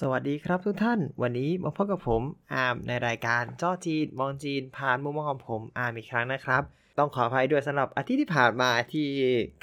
[0.00, 2.22] สวัสดีครับทุกท่าน วันนี้มาพบกับผม
[2.52, 6.62] อาร์มในรายการจ้อจีน มองจีน ผ่านมุมมองของผมอาร์มอีกครั้งนะครับ
[6.98, 9.06] ต้องขออภัยด้วยสำหรับอาทิตย์ที่ผ่านมาที่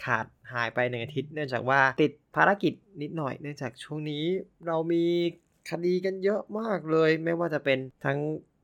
[0.04, 4.25] ขาดหายไปหนึ่งอาทิตย์ เนื่องจากว่าติดภารกิจนิดหน่อย เนื่องจากช่วงนี้
[4.67, 5.04] เรามี
[5.70, 8.20] คดีกันเยอะมากเลย ไม่ว่าจะเป็นทั้ง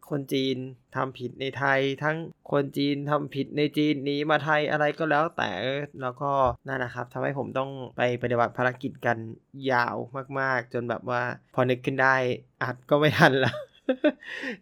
[0.09, 0.58] คนจีน
[0.95, 2.17] ทำผิดในไทย ทั้ง
[2.52, 5.52] คนจีนทำผิดในจีนหนีมาไทยอะไรก็แล้วแต่
[6.02, 6.31] แล้วก็
[6.67, 9.17] นั่นนะครับทำให้ผมต้องไปปฏิบัติภารกิจกัน
[9.72, 9.95] ยาว
[10.40, 11.22] มากๆ จนแบบว่า
[11.53, 12.16] พอนึกขึ้นได้
[12.64, 13.55] อัดก็ไม่ทันแล้ว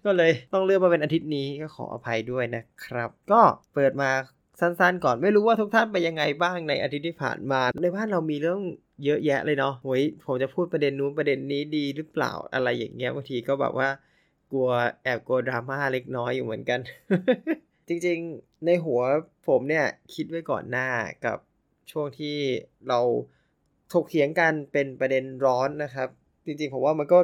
[0.05, 3.41] ก็เลยต้องเลื่อกมาเป็นอาทิตย์นี้ก็ขออภัยด้วยนะครับ ก็
[3.73, 4.09] เปิดมา
[4.59, 8.61] สั้นๆ ก่อนไม่รู้ว่าทุกท่านไปยังไงบ้างในอาทิตย์ที่ผ่านมา ในบ้านเรามีเรื่อง
[9.05, 13.89] เยอะแยะเลยเนาะโอ้ยผมจะพูดประเด็นนู้นประเด็นนี้ดีหรือเปล่าอะไรอย่างเงี้ยบางทีก็แบบว่า
[14.51, 14.69] กลัว
[15.03, 16.79] แอบกลัวดราม่าเล็กน้อยอยู่เหมือนกัน
[17.87, 19.01] จริงๆ ในหัว
[19.47, 20.87] ผมเนี่ยคิดไว้ก่อนหน้า
[21.25, 21.37] กับ
[21.91, 22.37] ช่วงที่
[22.87, 22.99] เรา
[23.93, 26.09] ถกเถียงกันเป็นประเด็นร้อนนะครับ
[26.45, 27.19] จริงๆ ผมว่ามันก็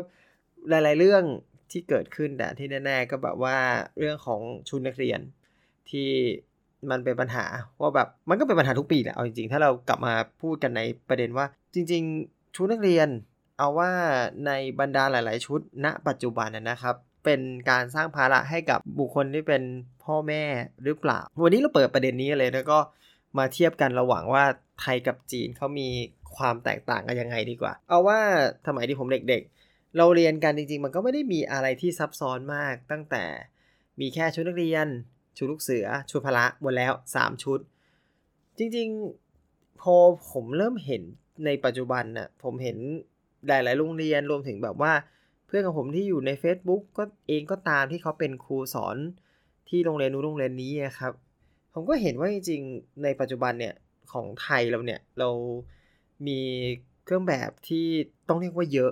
[0.70, 1.24] หลายๆเรื่อง
[1.72, 3.58] ที่เกิดขึ้นแต่ที่แน่ๆก็แบบว่า
[4.00, 5.20] เรื่องของชุดนักเรียน
[5.90, 6.10] ที่
[6.90, 7.46] มันเป็นปัญหา
[7.82, 13.08] ว่าแบบมันก็เป็นปัญหาทุกปีแหละเอาจริงๆ ถ้าเรากลับมาพูดกันในประเด็นว่า จริง ๆ ชุดนักเรียน
[13.58, 13.92] เอาว่า
[14.46, 19.64] ในบรรดาหลาย ๆ ชุดณ ปัจจุบันนะครับ เป็นการสร้างภาระให้กับบุคคลที่เป็น
[20.04, 20.44] พ่อแม่
[20.84, 22.80] หรือเปล่า วันนี้เราเปิดประเด็นนี้เลยแล้วก็
[23.38, 24.44] มาเทียบกันระหว่างว่า
[24.82, 25.88] ไทยกับจีนเขามี
[26.38, 28.20] ความแตกต่างกันยังไงดีกว่า เอาว่า
[28.68, 33.24] สมัยที่ผมเด็กๆ เราเรียนกันจริง ๆ มันก็ไม่ได้มีอะไรที่ซับซ้อนมากตั้งแต่
[34.00, 34.88] มีแค่ชุดนักเรียน
[35.38, 37.60] ชุดลูกเสือ ชุดพละหมดแล้ว 3 ชุด
[38.58, 39.96] จริงๆ พอ
[40.32, 41.04] ผมเริ่มเห็น
[41.46, 42.78] ในปัจจุบันน่ะผมเห็น
[43.48, 44.94] หลายๆโรงเรียนรวมถึงแบบว่า
[45.56, 48.98] พื่อนของผมที่อยู่ใน Facebook ก็เองก็ตามที่เขาเป็นครูสอน
[49.70, 51.14] ที่โรงเรียนนู้นโรงเรียนนี้ครับ
[51.74, 53.74] ผมก็เห็นว่าจริงๆในปัจจุบันเนี่ย
[54.12, 55.30] ของไทยเราเนี่ยเรา
[56.28, 56.40] มี
[57.06, 57.86] เครื่องแบบที่
[58.28, 58.92] ต้องเรียกว่าเยอะ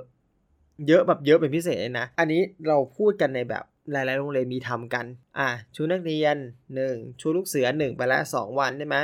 [0.88, 5.06] เยอะแบบเยอะเป็นพิเศษเลยนะ อันนี้เราพูดกันในแบบหลายๆโรงเรียนมีทำกัน
[5.40, 6.36] อะชุดนักเรียน
[6.78, 8.98] 1 ชุดลูกเสือ 1 ไปแล้ว2วันใช่ไหม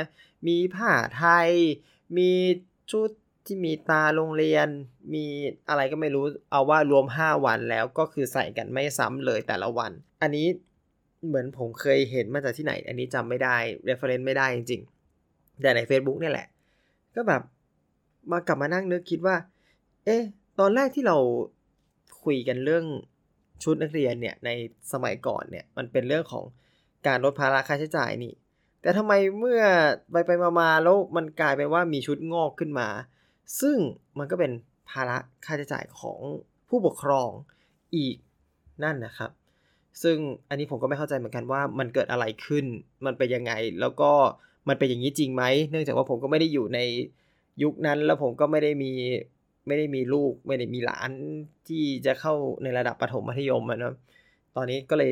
[0.46, 1.50] มีผ้าไทย
[2.16, 2.30] มี
[2.92, 3.10] ชุด
[3.48, 4.68] ที่มีตาโรงเรียน
[5.14, 5.24] มี
[5.68, 9.92] อะไรก็ไม่รู้เอาว่ารวม 5 วันแล้วก็คือใส่กันไม่ซ้ำเลยแต่ละวัน
[10.22, 10.46] อันนี้
[11.26, 13.56] เหมือนผมเคยเห็นมาจากที่ไหน อันนี้จำไม่ได้
[13.88, 16.46] reference ไม่ได้จริงๆ แต่ใน Facebook เนี่ยแหละ
[17.14, 17.42] ก็แบบ
[18.30, 19.36] มากลับมานั่งนึกคิดว่า
[20.04, 20.22] เอ๊ะ
[20.58, 21.16] ตอนแรกที่เรา
[22.24, 22.84] คุยกันเรื่อง
[23.62, 24.50] ชุดนักเรียนเนี่ยใน
[24.92, 26.44] สมัยก่อนเนี่ยมันเป็นเรื่องของ
[27.06, 28.32] การลดภาระค่าใช้จ่ายนี่
[28.82, 29.60] แต่ทำไมเมื่อ
[30.10, 30.30] ไปไป
[30.60, 32.88] มาๆแล้วมันกลายเป็นว่ามีชุดงอกขึ้นมา
[33.60, 33.76] ซึ่ง
[34.18, 34.52] มันก็เป็น
[34.90, 36.18] ภาระค่าใช้จ่ายของ
[36.68, 37.30] ผู้ปกครอง
[37.96, 38.16] อีก
[38.84, 39.30] นั่นนะครับ
[40.02, 40.16] ซึ่ง
[40.48, 42.64] อันนี้ผมก็ไม่เข้าใจเหมือนกันว่ามันเกิดอะไรขึ้น
[43.06, 44.12] มันเป็นยังไง แล้วก็
[44.68, 46.80] มันเป็นอย่างนี้จริงไหม เนื่องจากว่าผมก็ไม่ได้อยู่ใน
[47.62, 48.92] ยุคนั้น แล้วผมก็ไม่ได้มี
[49.66, 51.10] ไม่ได้มีลูก ไม่ได้มีหลาน
[51.68, 53.94] ที่จะเข้าในระดับประถมมัธยมนะ
[54.56, 55.10] ตอนนี้ก็เลย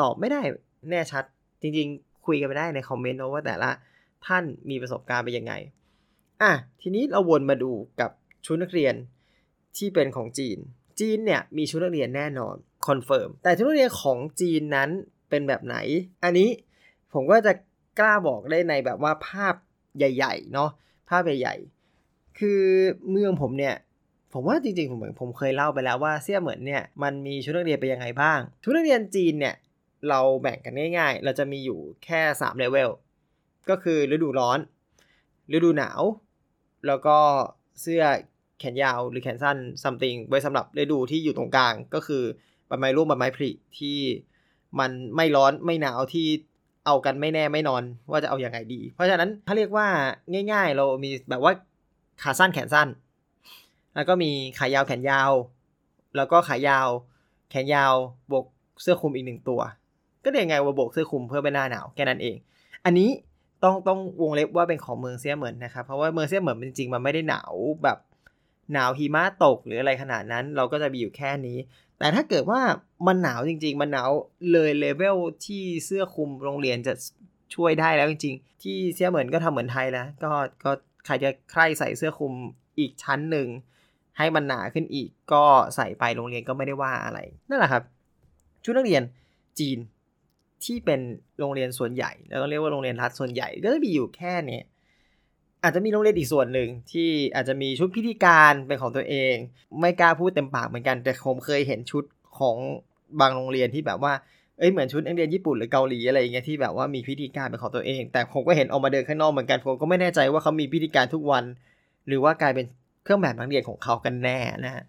[0.00, 0.40] ตอบไม่ได้
[0.90, 1.24] แน่ชัด
[1.62, 3.70] จริงๆ คุยกันไปได้ในคอมเมนต์นะว่าแต่ละ
[4.26, 5.52] ท่านมีประสบการณ์เป็นยังไง
[6.42, 8.10] อะทีนี้เราวนมาดูกับ
[8.46, 8.94] ชุดนักเรียน
[9.76, 10.58] ที่เป็นของจีน
[11.00, 14.90] จีนเนี่ยมีชุดนักเรียนแน่นอน confirm แต่ชุดนักเรียนของจีนนั้น
[15.30, 15.76] เป็นแบบไหน
[16.24, 16.48] อันนี้
[17.12, 17.52] ผมก็จะ
[17.98, 19.54] กล้าบอกได้ในแบบว่าภาพ
[19.96, 20.70] ใหญ่ๆเนาะ
[21.10, 22.62] ภาพใหญ่ๆคือ
[23.10, 23.74] เมืองผมเนี่ย
[24.32, 29.54] ผมว่าจริงๆผมเหมือนผมเคยเล่าไปแล้วว่าเสี่ยเหมือนเนี่ยมันมีชุดนักเรียนไปยังไงบ้างชุดนักเรียนจีนเนี่ย
[30.08, 32.90] เราแบ่งกันง่าย ๆ เราจะมีอยู่แค่3เลเวล
[33.68, 34.58] ก็คือฤดูร้อน
[35.52, 36.02] ฤดูหนาว
[36.86, 37.16] แล้วก็
[37.80, 38.04] เสื้อ
[38.60, 42.22] แขนยาวหรือแขนสั้นซัมติงไว้สำหรับฤดูที่อยู่ตรงกลางก็คือ
[42.66, 43.98] ใบไม้ร่วงใบไม้ผลิที่
[44.78, 46.26] มันไม่ร้อนไม่หนาวที่
[46.86, 49.86] เอากันไม่แน่ไม่นอนว่าจะเอาอยัางไงดี เพราะฉะนั้นถ้าเรียกว่า
[50.52, 51.52] ง่าย ๆ เรามีแบบว่า
[52.22, 52.88] ขาสั้นแขนสั้น
[53.94, 55.32] แล้วก็มีขายาวแขนยาว
[56.16, 56.88] แล้วก็ขายาว
[57.50, 57.94] แขนยาว
[58.30, 58.44] บวก
[58.82, 59.60] เสื้อคลุมอีกหนึ่งตัว
[60.24, 62.36] ก็เรียกไงว่าบวกเสื้อคลุมเพื่อเป็นหน้าหนาวแค่นั้นเอง
[62.84, 63.08] อันนี้
[63.66, 67.52] ต้องต้องวงเล็บว่าเป็นของเมืองเซียเหมือนนะครับ เพราะว่าเมืองเซียเหมือนจริงๆมันไม่ได้หนาว
[67.84, 67.98] แบบ
[68.72, 71.58] หนาวหิมะตกหรืออะไรขนาดนั้น เราก็จะมีอยู่แค่นี้
[71.98, 72.60] แต่ถ้าเกิดว่า
[73.06, 74.10] มันหนาวจริง ๆ มันหนาว
[74.52, 75.16] เลยเลเวล
[75.46, 76.94] ที่เสื้อคลุมโรงเรียนจะ
[77.54, 80.32] ช่วยได้แล้วจริง ๆ ที่เซียเหมือนก็ทำเหมือนไทยแล้วก็
[80.64, 80.70] ก็
[81.04, 82.32] ใครจะใครใส่เสื้อคลุม
[82.78, 83.48] อีกชั้นหนึ่ง
[84.18, 85.44] ให้มันหนาขึ้นอีกก็
[85.76, 87.18] ใส่ไปโรงเรียนก็ไม่ได้ว่าอะไร
[87.48, 87.82] นั่นแหละครับ
[88.64, 89.02] ชุดนักเรียน
[89.58, 89.78] จีน
[90.64, 91.00] ที่เป็น
[91.38, 94.60] โรงเรียนส่วนใหญ่แล้วก็เรียกว่าโรงเรียนรัฐส่วนใหญ่ก็จะมีอยู่แค่นี้
[95.62, 99.34] อาจจะมีโรงเรียนอีกส่วนหนึ่งที่อาจจะมีชุดพิธีการเป็นของตัวเอง
[99.80, 102.04] ไม่กล้าพูดเต็มปากเหมือนกันแต่ผมเคยเห็นชุด
[102.38, 102.56] ของ
[103.20, 104.12] บางโรงเรียนที่แบบว่า
[104.58, 111.44] เอ้ยเหมือนชุดนักเรียนญี่ปุ่นหรือเกาหลีอะไรอย่างเงี้ยที่แบบว่ามีพิธีการเป็นของตัวเอง แต่ผมก็เห็นออกมาเดินข้างนอกเหมือนกันผมก็ไม่แน่ใจว่าเขามีพิธีการทุกวัน
[112.08, 112.66] หรือว่ากลายเป็น
[113.04, 114.84] เครื่องแบบนักเรียนของเขากันแน่นะฮะ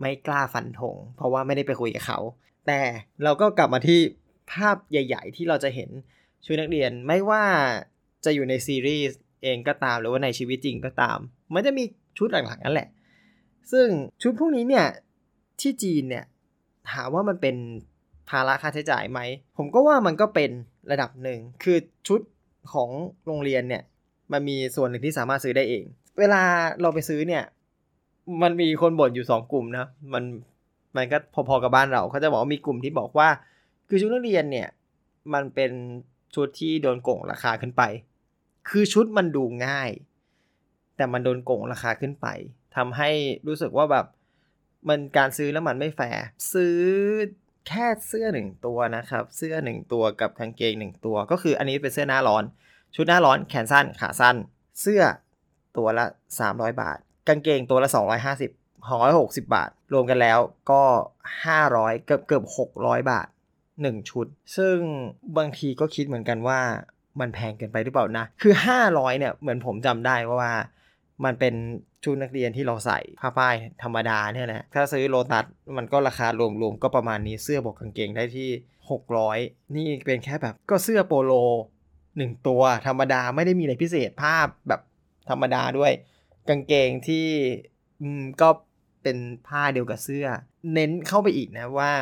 [0.00, 2.18] ไม่กล้าฟันธงเพราะว่าไม่ได้ไปคุยกับเขา
[2.66, 2.80] แต่
[3.24, 4.00] เราก็กลับมาที่
[4.52, 5.90] ภาพใหญ่ ๆ ที่เราจะเห็น
[6.44, 7.44] ชุดนักเรียนไม่ว่า
[8.24, 11.18] จะอยู่ในซีรีส์เองก็ตามหรือว่าในชีวิตจริงก็ตาม
[11.54, 11.84] มันจะมี
[12.18, 12.88] ชุดหลักๆนั่นแหละ
[13.72, 13.86] ซึ่ง
[14.22, 14.86] ชุดพวกนี้เนี่ย
[15.60, 16.24] ที่จีนเนี่ย
[16.90, 17.56] ถามว่ามันเป็น
[18.30, 19.20] ภาระค่าใช้จ่ายไหม
[19.56, 20.50] ผมก็ว่ามันก็เป็น
[20.90, 21.78] ระดับหนึ่ง คือ
[22.08, 22.20] ชุด
[22.72, 22.90] ของ
[23.26, 23.82] โรงเรียนเนี่ย
[24.32, 25.84] มันมีส่วนหนึ่งที่สามารถซื้อได้เอง
[26.18, 26.42] เวลา
[26.80, 27.44] เราไปซื้อเนี่ย
[28.42, 30.24] มันมีคนบ่นอยู่สองกลุ่มนะ มัน
[30.96, 33.28] มันก็พอๆกับบ้านเราเขาจะบอกว่ามีกลุ่มที่บอกว่า
[33.88, 34.68] คือชุดนักเรียนเนี่ย
[35.34, 35.72] มันเป็น
[36.34, 37.82] ชุดที่โดนโกงราคาขึ้นไป
[38.68, 39.90] คือชุดมันดูง่าย
[40.96, 42.26] แต่มันโดนโกงราคาขึ้นไป
[42.76, 43.10] ทำให้
[43.46, 44.06] รู้สึกว่าแบบ
[44.88, 46.22] มันการซื้อแล้วมันไม่แฟร์
[46.52, 46.78] ซื้อ
[47.68, 52.44] แค่เสื้อหนึ่งตัวนะครับ เสื้อหนึ่งตัวกับกางเกงหนึ่งตัว ก็คืออันนี้เป็นเสื้อหน้าร้อน
[52.94, 54.36] ชุดหน้าร้อนแขนสั้นขาสั้น
[54.80, 55.02] เสื้อ
[55.76, 56.04] ตัวละ
[56.42, 56.98] 300 บาท
[57.28, 57.88] กางเกงตัวละ
[58.52, 60.38] 250 160 บาท รวมกันแล้ว
[60.70, 60.82] ก็
[61.44, 62.44] 500 เกือบเกือบ
[62.76, 63.26] 600 บาท
[63.84, 64.26] 1 ชุด
[64.56, 64.76] ซึ่ง
[65.38, 66.60] บางทีก็คิดเหมือนกันว่า
[67.20, 68.54] มันแพงเกินไปหรือเปล่านะ คือ
[68.86, 70.52] 500เนี่ยเหมือนผมจำได้ว่า
[71.24, 71.54] มันเป็น
[72.04, 75.44] ชุดนักเรียนที่เราใส่ผ้าป้ายธรรมดาเนี่ยนะถ้าซื้อโลตัส
[75.76, 78.48] มันก็ราคารวมๆก็ประมาณนี้เสื้อบอกกางเกงได้ที่
[79.12, 81.32] 600 นี่เป็นแค่แบบก็เสื้อโปโล
[81.92, 84.80] 1 ตัวธรรมดาไม่ได้มีอะไรพิเศษภาพแบบ
[85.30, 85.92] ธรรมดาด้วย
[86.48, 87.26] กางเกงที่
[88.40, 88.48] ก็
[89.02, 89.16] เป็น
[89.48, 90.26] ผ้าเดียวกับเสื้อ
[90.74, 91.92] เน้นเข้าไปอีกนะว่า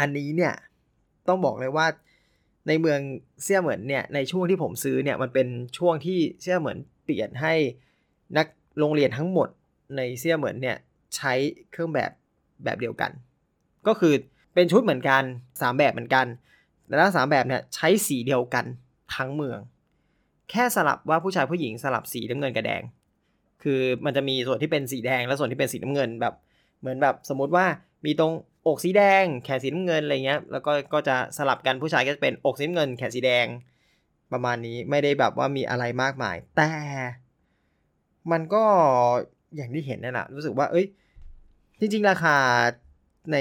[0.00, 0.54] อันนี้เนี่ย
[1.28, 1.86] ต้องบอกเลยว่า
[2.68, 3.00] ในเมือง
[3.42, 5.48] เสี่ยเหมือนเนี่ยในช่วงที่ผมซื้อเนี่ยมันเป็น
[5.78, 7.54] ช่วงที่เสี่ยเหมือนเปลี่ยนให้
[8.36, 8.46] นัก
[8.78, 9.48] โรงเรียนทั้งหมด
[9.96, 10.76] ในเสี่ยเหมือนเนี่ย
[11.16, 11.32] ใช้
[11.70, 12.10] เครื่องแบบ
[12.64, 13.10] แบบเดียวกัน
[13.86, 14.14] ก็คือ
[14.54, 15.22] เป็นชุดเหมือนกัน
[15.52, 16.26] 3 แบบเหมือนกัน
[16.86, 18.64] แต่ละสามแบบเนี่ยใช้สีเดียวกัน
[19.16, 19.58] ทั้งเมือง
[20.50, 22.82] แค่สลับว่าผู้ชายผู้หญิงสลับสีน้ำเงินกับแดง
[23.62, 26.34] คือมันจะมีส่วนที่เป็นสีแดงและส่วนที่เป็นสีน้ำเงินแบบ
[26.80, 27.66] เหมือนแบบสมมติว่า
[28.04, 28.32] มีตรง
[28.66, 33.46] อกสีแดง แขนสีน้ำเงินอะไรเงี้ย แล้วก็ก็จะสลับกันผู้ชายก็จะเป็นอกสีน้ำเงิน แขนสีแดง
[34.32, 36.70] ประมาณนี้ไม่ได้แบบว่ามีอะไรมากมาย แต่
[38.32, 38.64] มันก็
[39.56, 40.86] อย่างที่เห็นนั่นแหละรู้สึกว่า เอ้ย
[41.80, 42.36] จริง ๆ ราคา
[43.32, 43.36] ใน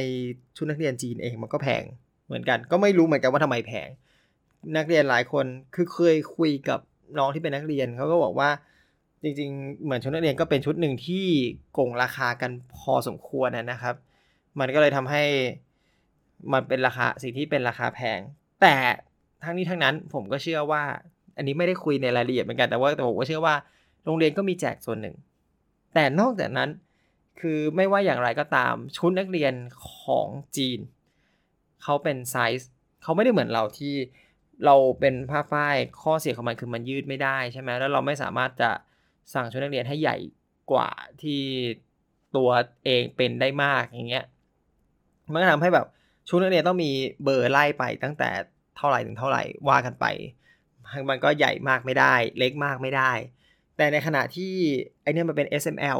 [0.57, 1.83] ชุดนักเรียนจีนเองมันก็แพง
[2.25, 3.89] เหมือนกัน ก็ไม่รู้เหมือนกันว่าทำไมแพง
[4.77, 5.45] นักเรียนหลายคน
[5.75, 6.79] คือเคยคุยกับ
[7.17, 8.49] น้องที่เป็นนักเรียนเขาก็บอกว่า
[9.23, 11.25] จริง ๆ เหมือนชุดนักเรียนก็เป็นชุดหนึ่งที่
[11.73, 13.95] โกงราคากันพอสมควรนะครับ
[14.59, 15.23] มันก็เลยทำให้
[16.53, 18.19] มันเป็นราคาสิ่งที่เป็นราคาแพง
[18.61, 18.75] แต่
[19.43, 20.83] ทั้งนี้ทั้งนั้นผมก็เชื่อว่า
[21.37, 23.55] อันนี้ไม่ได้คุยในรายละเอียดเหมือนกันแต่ว่าแต่ผมก็เชื่อว่า
[24.05, 25.15] โรงเรียนก็มีแจกส่วนหนึ่ง
[25.93, 26.69] แต่นอกจากนั้น
[27.39, 29.53] คือไม่ว่าอย่างไรก็ตามชุดนักเรียน
[30.01, 30.27] ของ
[30.57, 30.79] จีน
[31.83, 32.69] เขาเป็นไซส์
[33.03, 33.93] เขาไม่ได้เหมือนเราที่
[34.65, 38.71] เราเป็นผ้าฝ้ายข้อเสียของมันคือมันยืดไม่ได้ใช่ไหมแล้วเราไม่สามารถจะ
[39.33, 40.17] สั่งชุดนักเรียนให้ใหญ่
[40.71, 40.89] กว่า
[41.21, 41.41] ที่
[42.35, 42.49] ตัว
[42.85, 44.25] เองเป็นได้มากอย่างเงี้ย
[45.33, 45.87] มันก็ทำให้แบบ
[46.27, 46.91] ชุดนักเรียนต้องมี
[47.23, 48.29] เบอร์ไล่ไปตั้งแต่
[48.77, 50.05] เท่าไหร่ถึงเท่าไหร่ว่ากันไป
[51.09, 53.11] มันก็ใหญ่มากไม่ได้ เล็กมากไม่ได้
[53.77, 54.53] แต่ในขณะที่
[55.01, 55.99] ไอเนี้ยมันเป็น SML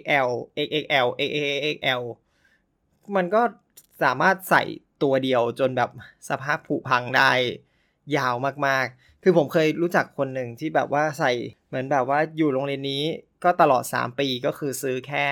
[0.00, 0.28] XL
[0.66, 2.02] XXL XXL
[3.16, 3.42] มันก็
[4.02, 4.62] สามารถใส่
[5.02, 5.90] ตัวเดียวจนแบบ
[6.28, 7.30] สภาพผุพังได้
[8.16, 8.34] ยาว
[8.66, 11.32] มากๆ คือผมเคยรู้จักคนหนึ่งที่แบบว่าใส่
[11.68, 13.04] เหมือนแบบว่าอยู่โรงเรียนนี้
[13.44, 15.26] ก็ตลอด 3 ปีก็คือซื้อแค่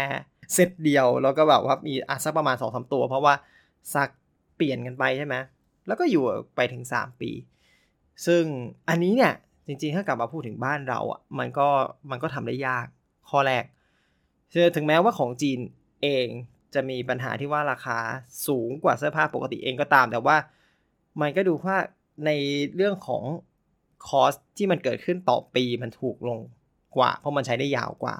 [0.54, 3.34] เซตเดียว แล้วก็แบบว่ามีอสักประมาณ2อสตัว เพราะว่า
[3.94, 4.08] ซัก
[4.56, 5.34] เปลี่ยนกันไปใช่ไหม
[5.86, 6.24] แล้วก็อยู่
[6.56, 7.30] ไปถึง 3 ปี
[8.26, 8.42] ซึ่ง
[8.88, 9.32] อันนี้เนี่ย
[9.66, 11.68] จริงๆ ถ้ากลับมาพูดถึงบ้านเราอะมันก็
[12.10, 12.86] มันก็ทำได้ยาก
[13.30, 13.64] ข้อแรก
[14.76, 15.58] ถึงแม้ว่าของจีน
[16.02, 16.26] เอง
[16.74, 17.98] จะมีปัญหาที่ว่าราคา
[18.46, 20.36] สูงกว่าเสื้อผ้าปกติเองก็ตาม แต่ว่า
[21.20, 21.76] มันก็ดูว่า
[22.26, 22.30] ใน
[22.76, 23.22] เรื่องของ
[24.06, 26.38] คอสที่มันเกิดขึ้นต่อปีมันถูกลง
[26.96, 28.16] กว่า เพราะมันใช้ได้ยาวกว่า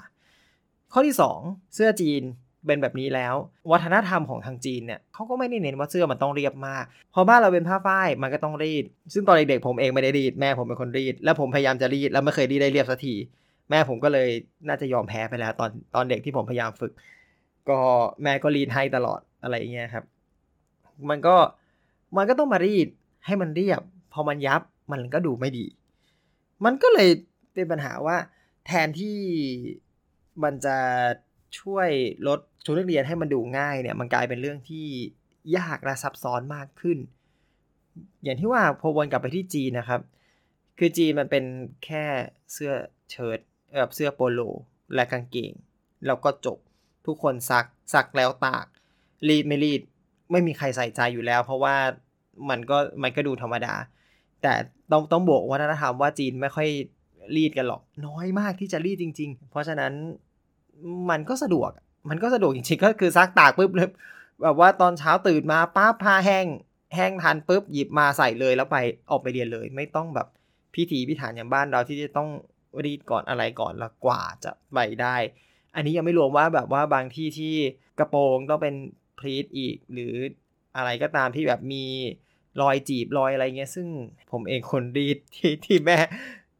[0.93, 2.23] ข้อที่ 2 เสื้อจีน
[2.65, 3.35] เป็นแบบนี้แล้ว
[3.71, 13.13] วัฒนธรรมของทางจีนเนี่ยเขาก็ไม่ได้เน้นว่าเสื้อมันต้องเรียบมาก พอบ้านเราเป็นผ้าฝ้ายมันก็ต้องรีด ซึ่งตอนเด็กๆผมเองไม่ได้รีด แม่ผมเป็นคนรีด แล้วผมพยายามจะรีด แล้วไม่เคยรีดได้เรียบสักที
[13.69, 14.29] แม่ผมก็เลย
[14.67, 16.91] น่าจะยอมแพ้ไปแล้ว ตอนตอนเด็กที่ผมพยายามฝึก
[17.69, 17.79] ก็
[18.23, 20.05] แม่ก็รีดให้ตลอดอะไรอย่างเงี้ยครับ
[21.09, 21.35] มันก็
[22.17, 22.87] มันก็ต้องมารีด
[23.25, 23.81] ให้มันเรียบ
[24.13, 25.65] พอมันยับมันก็ดูไม่ดี
[26.65, 27.09] มันก็เลย
[27.53, 28.17] เป็นปัญหาว่า
[28.67, 29.17] แทนที่
[30.43, 30.77] มันจะ
[31.59, 31.89] ช่วย
[32.27, 34.87] ลดชุดนักเรียนให้มันดูง่ายเนี่ยมันกลายเป็นเรื่องที่
[35.57, 36.97] ยากและซับซ้อนมากขึ้น
[38.23, 40.01] อย่างที่ว่าพอวนกลับไปที่จีนนะครับ
[40.77, 41.43] คือจีนมันเป็น
[41.85, 42.05] แค่
[42.53, 42.73] เสื้อ
[43.11, 43.39] เชิ้ต
[43.77, 44.39] แบบเสื้อโปโล
[44.95, 45.51] และกางเกง
[46.05, 46.57] แล้วก็จบ
[47.05, 48.65] ทุกคนซักซักแล้วตาก
[49.27, 49.81] รีดไม่รีด
[50.31, 51.75] ไม่มีใครใส่ใจอยู่แล้ว เพราะว่า
[52.49, 53.73] มันก็มันก็ดูธรรมดา
[54.41, 54.53] แต่
[54.91, 56.69] ต้องต้องบอกวัฒนธรรมว่าจีนไม่ค่อย
[57.35, 59.93] รีดกันหรอก น้อยมากที่จะรีดจริง ๆ เพราะฉะนั้น
[61.09, 61.69] มันก็สะดวก
[62.09, 63.89] มันก็สะดวกจริงๆ ก็คือซักตากปุ๊บเลย
[64.41, 66.45] แบบว่าตอนเช้าตื่นมาป้าผ้าแห้ง
[66.95, 68.77] แห้งทันปุ๊บหยิบมาใส่เลยแล้วไป
[69.09, 70.27] ออกไปเรียนเลย ไม่ต้องแบบ
[70.75, 72.29] พิธีพิธานอย่างบ้านเราที่จะต้อง
[72.83, 75.15] รีดก่อนอะไรก่อนแล้วกว่าจะไปได้
[75.75, 77.53] อันนี้ยังไม่รวมว่าแบบว่าบางที่ที่
[77.99, 78.75] กระโปรงต้องเป็น
[79.19, 80.13] พลีทอีก หรือ
[80.77, 81.85] อะไรก็ตามที่แบบมี
[82.61, 83.87] รอยจีบรอยอะไรเงี้ย ซึ่ง
[84.31, 85.97] ผมเองคนรีดที่ที่แม่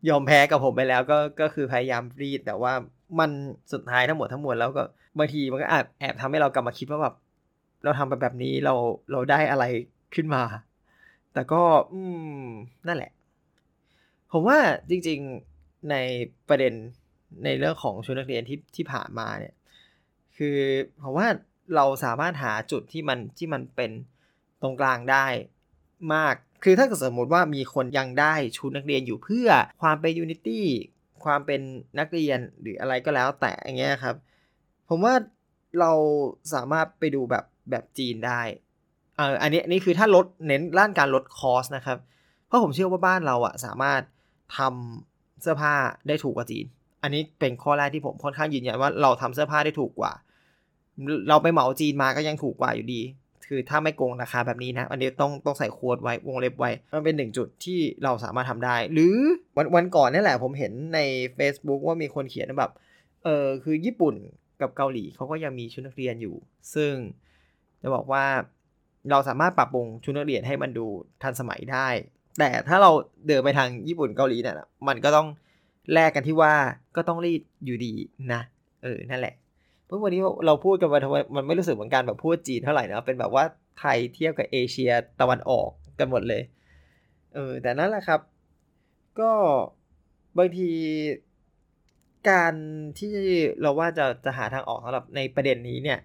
[0.10, 2.74] ยอมแพ้กับผมไปแล้วก็ก็คือพยายามรีด แต่ว่า
[3.20, 3.32] มัน
[3.74, 4.84] สุดท้ายทั้งหมดทั้งมวลแล้วก็
[5.18, 7.16] บางทีมันก็แอบแอบทำให้เรากลับมาคิดว่าแบบ
[7.84, 8.74] เราทำไปแบบนี้เรา
[9.12, 9.66] เราได้อะไร
[10.16, 10.44] ขึ้นมา
[11.34, 11.62] แต่ก็
[11.94, 12.02] อื
[12.44, 12.48] ม
[12.88, 13.12] นั่นแหละ
[14.32, 14.58] ผมว่า
[14.90, 15.20] จริง
[15.54, 15.96] ๆใน
[16.50, 16.74] ประเด็น
[17.44, 19.54] ในเรื่องของชุดนักเรียนที่ที่ผ่านมาเนี่ย
[20.38, 20.58] คือ
[21.04, 21.28] ผมว่า
[21.76, 23.92] เราสามารถหาจุดที่มันที่มันเป็น
[24.62, 25.26] ตรงกลางได้
[26.16, 29.50] มาก คือถ้าสมมติว่ามีคนยังได้ชุดนักเรียนอยู่เพื่อ
[29.82, 30.66] ความเป็นยูนิตี้
[31.24, 31.62] ความเป็น
[32.00, 34.16] นักเรียนหรืออะไรก็แล้วแต่อย่างเงี้ยครับ
[34.90, 35.14] ผมว่า
[35.80, 35.92] เรา
[36.54, 38.42] สามารถไปดูแบบแบบจีนได้
[39.18, 41.98] เอออันนี้นี่คือถ้าลดเน้นด้านการลดคอสนะครับ
[42.48, 44.02] เพราะผมเชื่อว่าบ้านเราอะสามารถ
[44.58, 45.74] ทำเสื้อผ้า
[46.08, 46.66] ได้ถูกกว่าจีน
[47.04, 50.14] อันนี้เป็นข้อแรกที่ผมค่อนข้างยืนยันว่าเราทำเสื้อผ้าได้ถูกกว่า
[51.30, 53.02] เราไปเหมาจีนมาก็ยังถูกกว่าอยู่ดี
[53.54, 59.18] คือถ้าไม่โกงราคาแบบนี้นะ อันนี้ต้องต้องใส่โค้ดไว้วงเล็บไว้ มันเป็นหนึ่งจุดที่เราสามารถทำได้ หรือ
[59.58, 61.00] วันวันก่อนนี่แหละผมเห็นใน
[61.38, 62.72] Facebook ว่ามีคนเขียนแบบ
[63.24, 64.16] เออคือญี่ปุ่น
[64.62, 66.36] กับเกาหลีเขาก็ยังมีชุดนักเรียนอยู่
[66.76, 66.94] ซึ่ง
[67.82, 68.26] จะบอกว่า
[69.12, 70.86] เราสามารถปรับปรุงชุดนักเรียนให้มันดู
[71.22, 71.88] ทันสมัยได้
[72.40, 72.92] แต่ถ้าเรา
[73.28, 74.56] เดินไปทางญี่ปุ่นเกาหลีเนี่ย
[74.88, 75.28] มันก็ต้อง
[75.94, 76.54] แลกกันที่ว่า
[76.96, 77.94] ก็ต้องรีดอยู่ดี
[78.34, 78.42] นะ
[78.84, 79.36] เออ นั่นแหละ
[79.92, 83.44] เพราะวันนี้เราพูดกันมาทำไมมันไม่รู้สึกเหมือนกันแบบพูดจีนเท่าไหร่นะเป็นแบบว่า
[83.80, 85.70] ไทยเทียบกับเอเชียตะวันออก
[86.00, 86.42] กันหมดเลย
[87.34, 88.20] เออแต่นั่นแหละครับ
[89.20, 89.32] ก็
[90.38, 90.72] บางที
[92.30, 92.54] การ
[93.00, 93.14] ที่
[93.62, 96.00] เราว่าจะจะหาทางออกสำหรับในประเด็นนี้เนี่ย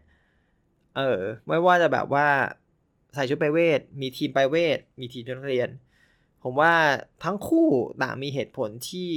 [0.97, 2.27] เออไม่ว่าจะแบบว่า
[3.15, 5.69] ใส่ชุดไปเวท มีทีมไปเวท มีทีมนักเรียน
[6.43, 6.73] ผมว่า
[7.25, 7.69] ทั้งคู่
[8.03, 9.11] ต่างมีเหตุผลที่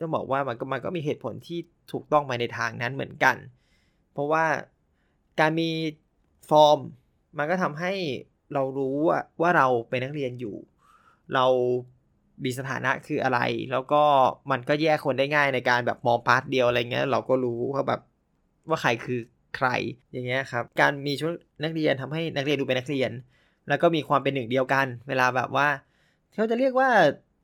[0.00, 1.58] ต้องบอกว่ามันก็มันก็มีเหตุผลที่
[1.92, 3.36] ถูกต้องไปในทางนั้นเหมือนกัน
[4.14, 4.44] เพราะว่า
[5.40, 5.70] การมี
[6.50, 6.78] ฟอร์ม
[7.38, 7.92] มันก็ทำให้
[8.54, 10.56] เรารู้ว่าว่าเราเป็นนักเรียนอยู่
[11.34, 11.46] เรา
[12.44, 13.40] มีสถานะคืออะไร
[13.72, 14.02] แล้วก็
[14.50, 18.00] มันก็แยกคนได้ง่ายในการแบบมองปราดเดียวอะไรเงี้ย เราก็รู้ว่าแบบ
[18.68, 19.20] ว่าใครคือ
[19.56, 19.68] ใคร
[20.12, 21.32] อย่างเงี้ยครับ การมีชุด
[21.64, 23.10] นักเรียนทำให้นักเรียนดูเป็นนักเรียน
[23.68, 25.68] แล้วก็มีความเป็นหนึ่งเดียวกัน เวลาแบบว่า
[26.32, 26.88] เขาจะเรียกว่า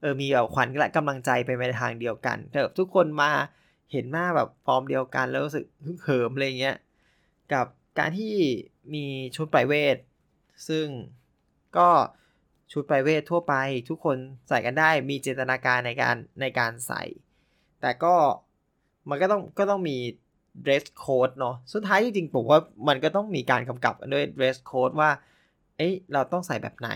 [0.00, 3.30] เออมีแบบขวัญและกำลังใจไปในทางเดียวกันแต่ทุกคนมา
[3.92, 6.76] เห็นหน้าแบบฟอร์มเดียวกันแล้วรู้สึกฮึกเหิมอะไรเงี้ย
[7.52, 7.66] กับ
[7.98, 8.34] การที่
[8.94, 9.04] มี
[9.36, 9.96] ชุดไพรเวท
[10.68, 10.86] ซึ่ง
[11.76, 11.88] ก็
[12.72, 13.54] ชุดไพรเวททั่วไป
[13.88, 14.16] ทุกคน
[14.48, 17.02] ใส่กันได้มีเจตนาการในการในการใส่
[17.80, 18.14] แต่ก็
[19.08, 19.96] มันก็ต้องก็ต้องมี
[20.64, 25.10] dress code เนาะสุดท้ายจริงๆผมว่ามันก็ต้องมีการกำกับด้วย dress code ว่า
[25.76, 26.90] เอ้ยเราต้องใส่แบบไหน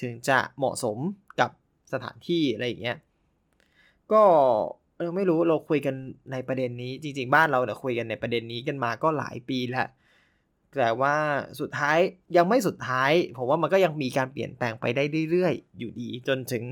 [0.00, 0.98] ถึงจะเหมาะสม
[1.40, 1.50] กับ
[1.92, 2.98] สถานที่อะไรอย่างเงี้ย
[4.12, 4.22] ก็
[5.00, 5.94] เออไม่รู้เราคุยกัน
[6.32, 9.88] ในประเด็นนี้ จริง ๆ บ้านเราเนี่ยคุยกันในประเด็นนี้กันมาก็หลายปีแล้ว
[10.78, 11.14] แต่ว่า
[11.60, 11.98] สุดท้าย
[12.36, 16.64] ยังไม่สุดท้ายผมว่ามันก็ยังมีการเปลี่ยนแปลงไปได้เรื่อยๆ อยู่ดี จนถึง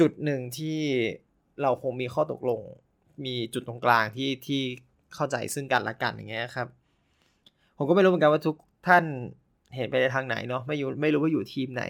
[0.00, 0.78] จุดหนึ่งที่
[1.62, 2.60] เราคงมีข้อตกลง
[3.24, 4.62] มีจุดตรงกลางที่ที่
[5.14, 6.68] เข้าใจซึ่งกันและกันอย่างเงี้ยครับ
[7.76, 8.56] ผมก็ไม่รู้เหมือนกันว่าทุก
[8.88, 9.04] ท่าน
[9.76, 11.82] เห็นไปในทางไหนเนาะไม่อยู่ไม่รู้ว่าอยู่ทีมไหน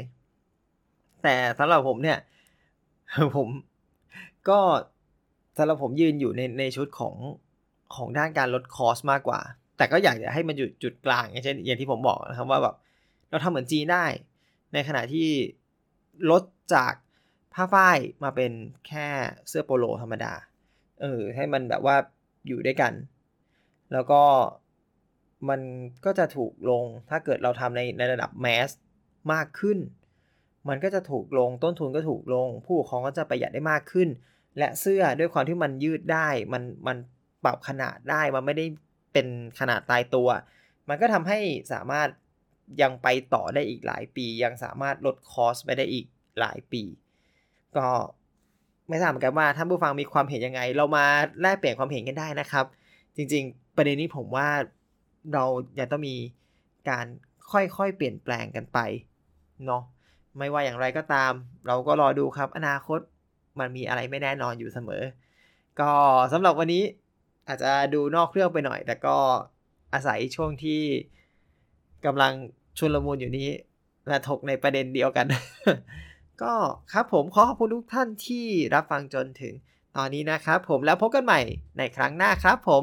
[1.22, 2.18] แต่สำหรับผมเนี่ย
[3.36, 3.48] ผม
[4.48, 4.60] ก็
[5.58, 7.14] สำหรับผมยืนอยู่ในในชุดของ
[7.94, 9.40] ของด้านการลดคอสมากกว่า
[9.76, 12.74] แต่ก็อยากจะให้มันอยู่จุดกลาง อย่างเช่นอย่างที่ผมบอกนะครับว่าแบบ
[13.30, 14.04] เราทำเหมือนจีนได้
[14.72, 15.28] ในขณะที่
[16.30, 16.42] ลด
[16.74, 16.92] จาก
[17.54, 18.52] ผ้าฝ้ายมาเป็น
[18.86, 19.06] แค่
[19.48, 20.32] เสื้อโปโลธรรมดา
[21.00, 21.96] เออ ให้มันแบบว่า
[22.46, 22.92] อยู่ด้วยกัน
[23.92, 24.22] แล้วก็
[25.48, 25.60] มัน
[26.04, 28.70] ก็จะถูกลงถ้าเกิดเราทำในในระดับแมส
[29.32, 29.78] มากขึ้น
[30.68, 34.08] มันก็จะถูกลงต้นทุนก็ถูกลง ผู้ปกครองก็จะประหยัดได้มากขึ้น
[34.58, 36.96] และเสื้อด้วยความที่มันยืดได้ มันมัน
[37.44, 38.66] ปรับขนาดได้ มันไม่ได้
[39.12, 39.26] เป็น
[39.58, 40.28] ขนาดตายตัว
[40.88, 41.38] มันก็ทำให้
[41.72, 42.08] สามารถ
[42.82, 46.06] ยังไปต่อได้อีกหลายปี ยังสามารถลดคอสไปได้อีก
[46.40, 46.82] หลายปี
[47.76, 47.88] ก็
[48.88, 51.04] ไม่ทราบเหมือนกันว่าท่านผู้ฟังมีความเห็นยังไง เรามา
[51.42, 52.66] แลกเปลี่ยนความเห็นกันได้นะครับ
[53.16, 54.48] จริง ๆ ประเด็นนี้ผมว่า
[55.32, 55.44] เรา
[55.78, 56.16] ยังต้องมี
[56.88, 57.06] การ
[57.52, 58.78] ค่อยๆเปลี่ยนแปลงกันไป
[59.66, 59.82] เนาะ
[60.38, 61.32] ไม่ว่าอย่างไรก็ตาม
[61.66, 63.00] เราก็รอดูครับ อนาคต
[63.60, 65.02] มันมีอะไรไม่แน่นอนอยู่เสมอ
[65.80, 65.92] ก็
[66.32, 66.84] สำหรับวันนี้
[67.48, 69.16] อาจจะดูนอกเครื่องไปหน่อย แต่ก็
[69.94, 70.82] อาศัยช่วงที่
[72.06, 72.32] กำลัง
[72.78, 73.48] ชุนลมุนอยู่นี้
[74.08, 75.26] มาถกในประเด็นเดียวกัน
[76.42, 76.52] ก็
[76.92, 79.54] ครับผมขอขอบคุณทุกท่านที่รับฟังจนถึง
[79.96, 81.40] ตอนนี้นะครับผมแล้วพบกันใหม่
[81.78, 82.82] ในครั้งหน้าครับผม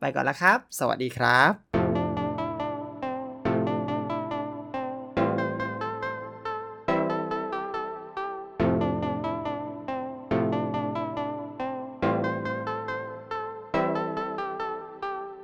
[0.00, 1.83] ไปไปก่อนแล้วครับ สวัสดีครับ